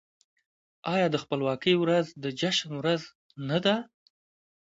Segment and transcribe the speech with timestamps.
[0.93, 3.01] آیا د خپلواکۍ ورځ د جشن ورځ
[3.49, 3.75] نه ده؟